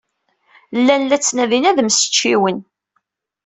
[0.79, 2.57] Llan la ttnadin ad mmecčiwen.